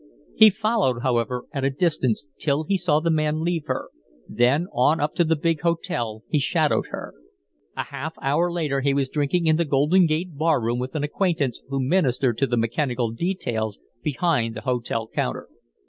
[0.33, 3.89] He followed, however, at a distance, till he saw the man leave her,
[4.27, 7.13] then on up to the big hotel he shadowed her.
[7.77, 11.03] A half hour later he was drinking in the Golden Gate bar room with an
[11.03, 15.47] acquaintance who ministered to the mechanical details behind the hotel counter.